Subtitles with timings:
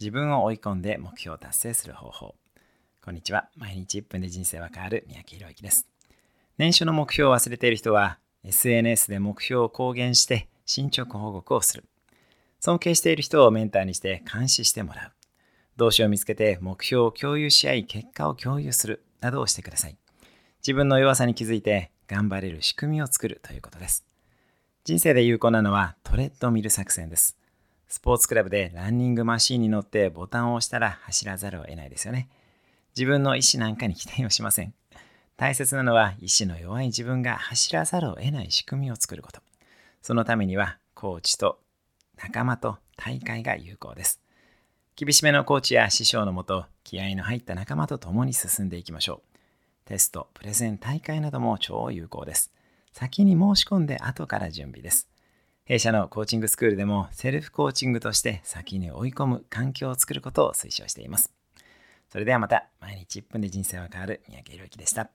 [0.00, 2.34] 自分を追い込んで目標を達成する方法。
[3.04, 3.48] こんにちは。
[3.56, 5.88] 毎日1分で人生は変わる三宅宏之です。
[6.56, 11.84] 年初の目標を忘れている人は、SNS で目標を公言して進捗報告をする。
[12.60, 15.12] 尊敬している人をメンターにして監視してもらう。
[15.76, 19.96] 動詞を見つけて目標を共有し合い結果を共有するなどをしてください。
[20.60, 24.04] 自分の弱さに気づいて頑張れる仕組みを作るということです。
[24.84, 27.36] 人生で有効なのはトレッドミル作戦です。
[27.88, 32.28] スポーツクラブでランニングマシーンに乗ってボタンを押したら走らざるを得ないですよね。
[32.96, 34.74] 自分の意思なんかに期待をしません。
[35.36, 39.40] 大切なのは意志の弱い自分が走らざるを得ない仕組みを作ること。
[40.02, 41.60] そのためにはコーチと
[42.16, 44.20] 仲間と大会が有効です。
[44.96, 49.22] 厳しめのコーチや師匠のもと、気合の入った仲間と共に進んでいきましょ
[49.86, 49.88] う。
[49.88, 52.52] テスト、プレゼン、大会なども超有効です。
[52.92, 55.08] 先に申し込んで後から準備です。
[55.68, 61.30] 弊社のコーチングスクールでもセルフコーチングとして先に追い込む環境を作ることを推奨しています。
[62.08, 65.10] それではまた毎日1分で人生は変わる三宅宏之でした。